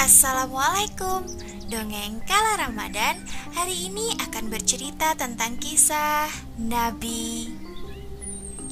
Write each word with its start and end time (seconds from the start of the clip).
Assalamualaikum. 0.00 1.28
Dongeng 1.68 2.24
Kala 2.24 2.56
Ramadan 2.56 3.20
Hari 3.52 3.92
ini 3.92 4.16
akan 4.16 4.48
bercerita 4.48 5.12
tentang 5.12 5.60
kisah 5.60 6.24
Nabi. 6.56 7.52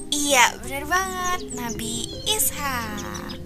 Iya 0.09 0.57
bener 0.65 0.89
banget 0.89 1.53
Nabi 1.53 2.09
Ishak. 2.25 3.37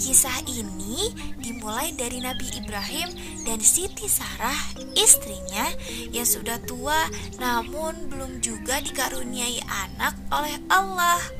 Kisah 0.00 0.40
ini 0.48 1.12
dimulai 1.44 1.92
dari 1.92 2.24
Nabi 2.24 2.48
Ibrahim 2.56 3.12
dan 3.44 3.60
Siti 3.60 4.08
Sarah 4.08 4.56
istrinya 4.96 5.68
yang 6.16 6.24
sudah 6.24 6.56
tua 6.64 6.96
namun 7.36 8.08
belum 8.08 8.40
juga 8.40 8.80
dikaruniai 8.80 9.60
anak 9.68 10.16
oleh 10.32 10.56
Allah 10.72 11.39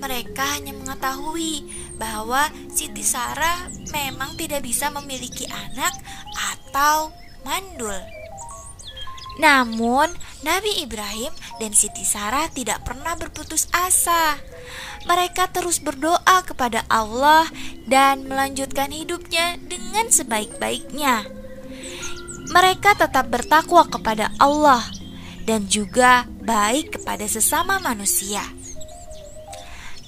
mereka 0.00 0.56
hanya 0.56 0.72
mengetahui 0.72 1.66
bahwa 1.98 2.48
Siti 2.72 3.04
Sarah 3.04 3.68
memang 3.92 4.38
tidak 4.40 4.64
bisa 4.64 4.88
memiliki 4.88 5.44
anak 5.50 5.92
atau 6.32 7.12
mandul. 7.44 7.98
Namun, 9.40 10.12
Nabi 10.44 10.84
Ibrahim 10.84 11.32
dan 11.56 11.72
Siti 11.72 12.04
Sarah 12.04 12.52
tidak 12.52 12.84
pernah 12.84 13.16
berputus 13.16 13.64
asa. 13.72 14.36
Mereka 15.08 15.50
terus 15.50 15.80
berdoa 15.80 16.44
kepada 16.44 16.84
Allah 16.86 17.48
dan 17.88 18.28
melanjutkan 18.28 18.92
hidupnya 18.92 19.56
dengan 19.64 20.12
sebaik-baiknya. 20.12 21.26
Mereka 22.52 23.00
tetap 23.00 23.32
bertakwa 23.32 23.88
kepada 23.88 24.28
Allah 24.36 24.84
dan 25.48 25.66
juga 25.66 26.28
baik 26.44 27.00
kepada 27.00 27.24
sesama 27.24 27.80
manusia. 27.80 28.44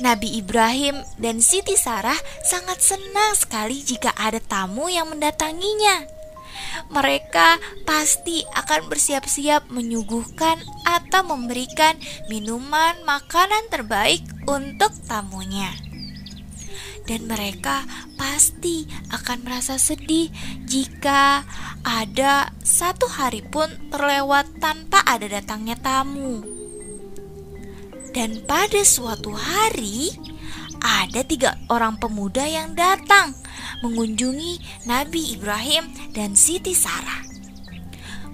Nabi 0.03 0.43
Ibrahim 0.43 1.07
dan 1.23 1.39
Siti 1.39 1.79
Sarah 1.79 2.19
sangat 2.43 2.83
senang 2.83 3.39
sekali 3.39 3.79
jika 3.79 4.11
ada 4.19 4.43
tamu 4.43 4.91
yang 4.91 5.07
mendatanginya. 5.07 6.11
Mereka 6.91 7.83
pasti 7.87 8.43
akan 8.55 8.91
bersiap-siap 8.91 9.71
menyuguhkan 9.71 10.59
atau 10.83 11.23
memberikan 11.27 11.95
minuman 12.27 12.99
makanan 13.07 13.71
terbaik 13.71 14.23
untuk 14.51 14.91
tamunya. 15.07 15.71
Dan 17.05 17.29
mereka 17.29 17.85
pasti 18.17 18.89
akan 19.13 19.45
merasa 19.45 19.77
sedih 19.77 20.33
jika 20.65 21.45
ada 21.85 22.49
satu 22.65 23.05
hari 23.07 23.45
pun 23.45 23.69
terlewat 23.93 24.49
tanpa 24.59 25.05
ada 25.05 25.29
datangnya 25.29 25.77
tamu. 25.79 26.54
Dan 28.15 28.47
pada 28.47 28.87
suatu 28.87 29.35
hari, 29.35 30.15
ada 30.79 31.27
tiga 31.27 31.59
orang 31.67 31.99
pemuda 31.99 32.47
yang 32.47 32.71
datang 32.79 33.35
mengunjungi 33.83 34.87
Nabi 34.87 35.35
Ibrahim 35.35 35.91
dan 36.15 36.39
Siti 36.39 36.79
Sarah. 36.79 37.27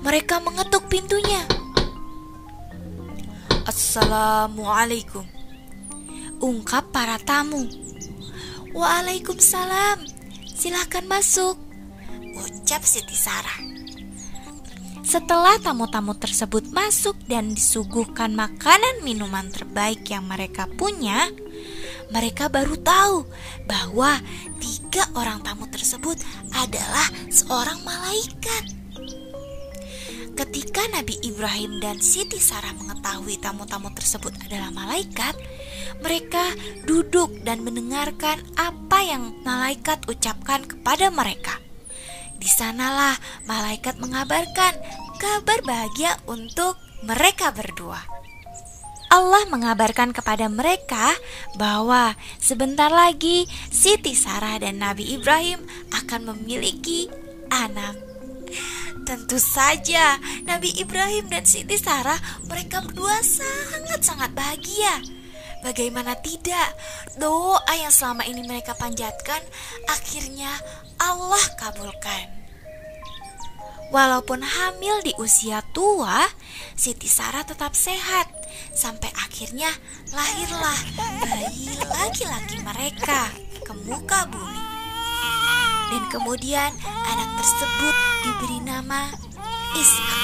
Mereka 0.04 0.44
mengetuk 0.44 0.84
pintunya. 0.92 1.48
Assalamualaikum. 3.64 5.24
Ungkap 6.44 6.92
para 6.92 7.16
tamu. 7.16 7.64
Waalaikumsalam. 8.76 10.04
Silahkan 10.44 11.08
masuk. 11.08 11.56
Ucap 12.36 12.84
Siti 12.84 13.16
Sarah. 13.16 13.69
Setelah 15.10 15.58
tamu-tamu 15.58 16.14
tersebut 16.14 16.70
masuk 16.70 17.18
dan 17.26 17.50
disuguhkan 17.50 18.30
makanan 18.30 19.02
minuman 19.02 19.50
terbaik 19.50 20.06
yang 20.06 20.22
mereka 20.22 20.70
punya, 20.78 21.26
mereka 22.14 22.46
baru 22.46 22.78
tahu 22.78 23.26
bahwa 23.66 24.22
tiga 24.62 25.10
orang 25.18 25.42
tamu 25.42 25.66
tersebut 25.66 26.14
adalah 26.54 27.10
seorang 27.26 27.82
malaikat. 27.82 28.70
Ketika 30.38 30.86
Nabi 30.94 31.18
Ibrahim 31.26 31.82
dan 31.82 31.98
Siti 31.98 32.38
Sarah 32.38 32.70
mengetahui 32.78 33.34
tamu-tamu 33.42 33.90
tersebut 33.90 34.30
adalah 34.46 34.70
malaikat, 34.70 35.34
mereka 36.06 36.54
duduk 36.86 37.34
dan 37.42 37.66
mendengarkan 37.66 38.46
apa 38.54 39.02
yang 39.02 39.34
malaikat 39.42 40.06
ucapkan 40.06 40.62
kepada 40.62 41.10
mereka. 41.10 41.58
Di 42.40 42.48
sanalah 42.48 43.20
malaikat 43.44 44.00
mengabarkan 44.00 44.72
kabar 45.20 45.60
bahagia 45.60 46.16
untuk 46.24 46.80
mereka 47.04 47.52
berdua. 47.52 48.00
Allah 49.10 49.42
mengabarkan 49.50 50.14
kepada 50.14 50.46
mereka 50.46 51.12
bahwa 51.58 52.14
sebentar 52.38 52.88
lagi 52.88 53.44
Siti 53.68 54.14
Sarah 54.14 54.56
dan 54.62 54.80
Nabi 54.80 55.18
Ibrahim 55.18 55.60
akan 55.92 56.32
memiliki 56.32 57.10
anak. 57.50 57.98
Tentu 59.02 59.42
saja 59.42 60.14
Nabi 60.46 60.70
Ibrahim 60.78 61.26
dan 61.26 61.42
Siti 61.42 61.74
Sarah 61.74 62.16
mereka 62.46 62.80
berdua 62.86 63.18
sangat-sangat 63.18 64.30
bahagia. 64.30 65.02
Bagaimana 65.60 66.16
tidak, 66.16 66.72
doa 67.20 67.60
yang 67.76 67.92
selama 67.92 68.24
ini 68.24 68.46
mereka 68.46 68.72
panjatkan 68.78 69.42
akhirnya 69.92 70.48
Allah 71.10 71.44
kabulkan. 71.58 72.26
Walaupun 73.90 74.46
hamil 74.46 75.02
di 75.02 75.10
usia 75.18 75.58
tua, 75.74 76.22
Siti 76.78 77.10
Sarah 77.10 77.42
tetap 77.42 77.74
sehat 77.74 78.30
sampai 78.70 79.10
akhirnya 79.18 79.66
lahirlah 80.14 80.78
bayi 81.18 81.74
laki-laki 81.90 82.62
mereka 82.62 83.26
ke 83.66 83.72
muka 83.82 84.30
bumi. 84.30 84.62
Dan 85.90 86.06
kemudian 86.14 86.70
anak 86.86 87.30
tersebut 87.42 87.96
diberi 88.22 88.58
nama 88.62 89.10
Ishak. 89.74 90.18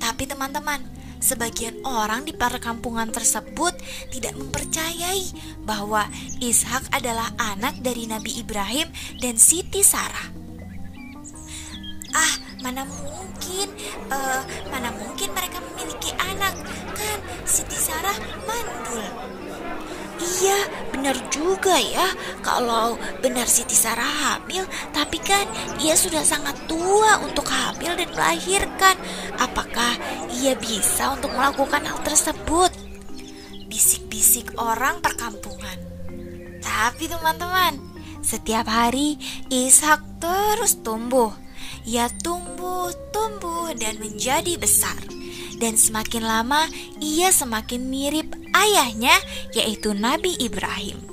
Tapi 0.00 0.24
teman-teman, 0.24 0.80
sebagian 1.20 1.84
orang 1.84 2.24
di 2.26 2.32
perkampungan 2.32 3.12
tersebut 3.12 3.76
tidak 4.10 4.34
mempercayai 4.34 5.30
bahwa 5.62 6.08
Ishak 6.40 6.90
adalah 6.90 7.30
anak 7.36 7.78
dari 7.84 8.08
Nabi 8.08 8.40
Ibrahim 8.40 8.88
dan 9.20 9.36
Siti 9.36 9.84
Sarah. 9.84 10.32
Ah 12.10 12.34
mana 12.60 12.82
mungkin 12.82 13.70
uh, 14.10 14.42
mana 14.72 14.90
mungkin 14.98 15.30
mereka 15.30 15.62
memiliki 15.62 16.10
anak? 16.18 16.58
Kan 16.96 17.18
Siti 17.46 17.78
Sarah 17.78 18.16
mandul 18.44 19.06
Iya, 20.20 20.58
benar 20.92 21.16
juga 21.32 21.80
ya. 21.80 22.12
Kalau 22.44 23.00
benar 23.24 23.48
Siti 23.48 23.72
Sarah 23.72 24.04
hamil, 24.04 24.68
tapi 24.92 25.16
kan 25.16 25.48
ia 25.80 25.96
sudah 25.96 26.20
sangat 26.20 26.56
tua 26.68 27.24
untuk 27.24 27.48
hamil 27.48 27.96
dan 27.96 28.08
melahirkan. 28.12 28.96
Apakah 29.40 29.96
ia 30.36 30.52
bisa 30.60 31.16
untuk 31.16 31.32
melakukan 31.32 31.88
hal 31.88 31.98
tersebut? 32.04 32.68
Bisik-bisik 33.72 34.60
orang 34.60 35.00
perkampungan. 35.00 35.78
Tapi 36.60 37.08
teman-teman, 37.08 37.80
setiap 38.20 38.68
hari 38.68 39.16
Ishak 39.48 40.20
terus 40.20 40.84
tumbuh 40.84 41.32
ia 41.88 42.12
tumbuh, 42.20 42.92
tumbuh, 43.08 43.72
dan 43.72 43.96
menjadi 43.96 44.60
besar. 44.60 45.00
Dan 45.60 45.76
semakin 45.76 46.24
lama, 46.24 46.64
ia 47.04 47.28
semakin 47.28 47.84
mirip 47.92 48.32
ayahnya, 48.56 49.12
yaitu 49.52 49.92
Nabi 49.92 50.32
Ibrahim. 50.40 51.04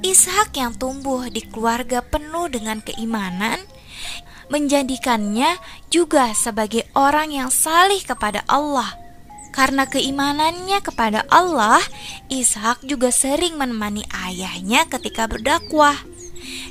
Ishak 0.00 0.56
yang 0.56 0.72
tumbuh 0.72 1.28
di 1.28 1.44
keluarga 1.44 2.00
penuh 2.00 2.48
dengan 2.48 2.80
keimanan 2.80 3.60
menjadikannya 4.46 5.58
juga 5.90 6.30
sebagai 6.32 6.86
orang 6.94 7.34
yang 7.34 7.50
salih 7.52 8.00
kepada 8.00 8.46
Allah. 8.46 8.94
Karena 9.50 9.88
keimanannya 9.88 10.84
kepada 10.84 11.24
Allah, 11.32 11.80
Ishak 12.28 12.84
juga 12.84 13.08
sering 13.08 13.56
menemani 13.56 14.04
ayahnya 14.28 14.84
ketika 14.84 15.24
berdakwah 15.24 15.96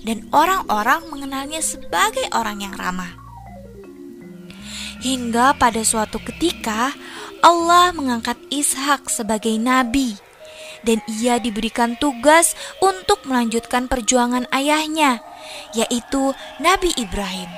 dan 0.05 0.29
orang-orang 0.29 1.09
mengenalnya 1.09 1.65
sebagai 1.65 2.29
orang 2.29 2.61
yang 2.61 2.77
ramah. 2.77 3.24
Hingga 5.05 5.53
pada 5.61 5.85
suatu 5.85 6.17
ketika 6.17 6.89
Allah 7.45 7.93
mengangkat 7.93 8.41
Ishak 8.49 9.05
sebagai 9.13 9.53
nabi 9.61 10.17
dan 10.85 11.01
ia 11.05 11.41
diberikan 11.41 11.97
tugas 11.97 12.53
untuk 12.81 13.25
melanjutkan 13.25 13.89
perjuangan 13.89 14.45
ayahnya, 14.53 15.21
yaitu 15.73 16.33
Nabi 16.61 16.93
Ibrahim. 16.97 17.49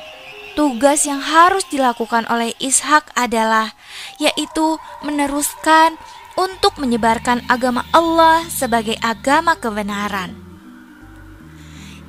Tugas 0.56 1.06
yang 1.06 1.22
harus 1.22 1.64
dilakukan 1.70 2.26
oleh 2.32 2.56
Ishak 2.58 3.14
adalah 3.14 3.78
yaitu 4.18 4.82
meneruskan 5.06 5.96
untuk 6.40 6.82
menyebarkan 6.82 7.46
agama 7.46 7.86
Allah 7.94 8.42
sebagai 8.50 8.98
agama 9.00 9.54
kebenaran. 9.54 10.47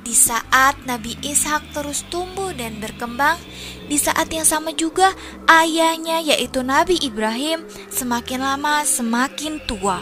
Di 0.09 0.17
saat 0.17 0.73
Nabi 0.89 1.13
Ishak 1.21 1.69
terus 1.69 2.01
tumbuh 2.09 2.49
dan 2.57 2.81
berkembang, 2.81 3.37
di 3.85 3.93
saat 3.93 4.25
yang 4.33 4.41
sama 4.41 4.73
juga 4.73 5.13
ayahnya 5.45 6.17
yaitu 6.25 6.65
Nabi 6.65 6.97
Ibrahim 6.97 7.61
semakin 7.93 8.41
lama 8.41 8.81
semakin 8.89 9.61
tua. 9.69 10.01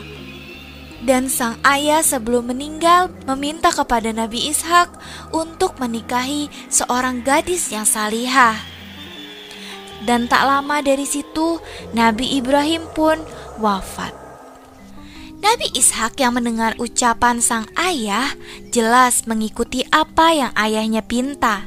Dan 1.04 1.28
sang 1.28 1.60
ayah 1.68 2.00
sebelum 2.00 2.56
meninggal 2.56 3.12
meminta 3.28 3.68
kepada 3.68 4.08
Nabi 4.16 4.48
Ishak 4.48 4.96
untuk 5.36 5.76
menikahi 5.76 6.48
seorang 6.72 7.20
gadis 7.28 7.68
yang 7.76 7.84
salihah. 7.84 8.56
Dan 10.08 10.32
tak 10.32 10.48
lama 10.48 10.80
dari 10.80 11.04
situ 11.04 11.60
Nabi 11.92 12.40
Ibrahim 12.40 12.88
pun 12.96 13.20
wafat. 13.60 14.27
Nabi 15.48 15.72
Ishak 15.80 16.20
yang 16.20 16.36
mendengar 16.36 16.76
ucapan 16.76 17.40
sang 17.40 17.72
ayah 17.80 18.36
jelas 18.68 19.24
mengikuti 19.32 19.80
apa 19.96 20.36
yang 20.36 20.52
ayahnya 20.60 21.00
pinta. 21.00 21.64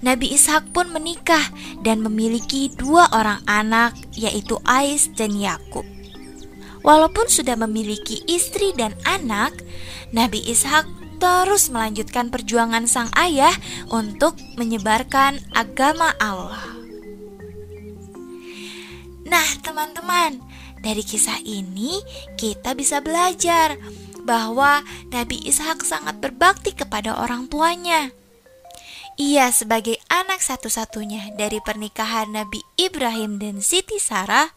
Nabi 0.00 0.32
Ishak 0.32 0.72
pun 0.72 0.88
menikah 0.88 1.44
dan 1.84 2.00
memiliki 2.00 2.72
dua 2.72 3.04
orang 3.12 3.44
anak 3.44 3.92
yaitu 4.16 4.56
Ais 4.64 5.12
dan 5.12 5.36
Yakub. 5.36 5.84
Walaupun 6.80 7.28
sudah 7.28 7.60
memiliki 7.60 8.24
istri 8.24 8.72
dan 8.72 8.96
anak, 9.04 9.52
Nabi 10.16 10.40
Ishak 10.48 10.88
terus 11.20 11.68
melanjutkan 11.68 12.32
perjuangan 12.32 12.88
sang 12.88 13.12
ayah 13.20 13.52
untuk 13.92 14.40
menyebarkan 14.56 15.36
agama 15.52 16.16
Allah. 16.16 16.64
Nah, 19.28 19.48
teman-teman, 19.60 20.45
dari 20.86 21.02
kisah 21.02 21.42
ini 21.42 21.98
kita 22.38 22.78
bisa 22.78 23.02
belajar 23.02 23.74
bahwa 24.22 24.86
Nabi 25.10 25.42
Ishak 25.42 25.82
sangat 25.82 26.22
berbakti 26.22 26.70
kepada 26.70 27.18
orang 27.18 27.50
tuanya. 27.50 28.14
Ia 29.16 29.48
sebagai 29.48 29.96
anak 30.12 30.44
satu-satunya 30.44 31.32
dari 31.40 31.56
pernikahan 31.64 32.36
Nabi 32.36 32.60
Ibrahim 32.76 33.40
dan 33.40 33.64
Siti 33.64 33.96
Sarah 33.96 34.52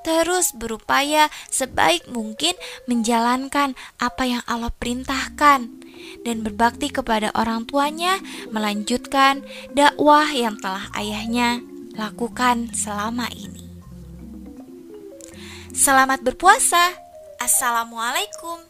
terus 0.00 0.56
berupaya 0.56 1.28
sebaik 1.52 2.08
mungkin 2.08 2.56
menjalankan 2.88 3.76
apa 4.00 4.24
yang 4.24 4.42
Allah 4.48 4.72
perintahkan 4.72 5.60
dan 6.24 6.36
berbakti 6.40 6.88
kepada 6.88 7.28
orang 7.36 7.68
tuanya 7.68 8.16
melanjutkan 8.48 9.44
dakwah 9.76 10.32
yang 10.32 10.56
telah 10.56 10.88
ayahnya 10.96 11.60
lakukan 11.92 12.72
selama. 12.72 13.28
Selamat 15.88 16.20
berpuasa. 16.20 17.00
Assalamualaikum. 17.40 18.60